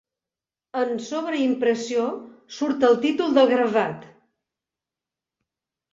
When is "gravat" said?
3.55-4.11